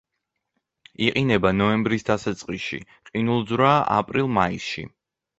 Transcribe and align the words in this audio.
იყინება 1.07 1.49
ნოემბრის 1.57 2.07
დასაწყისში, 2.07 2.79
ყინულძვრაა 3.11 3.83
აპრილ-მაისში. 3.97 4.87